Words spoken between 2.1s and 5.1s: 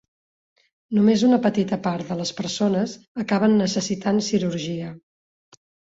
de les persones acaben necessitant cirurgia.